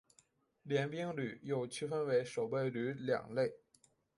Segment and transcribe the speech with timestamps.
[0.63, 3.53] 联兵旅又区分为守备旅两类。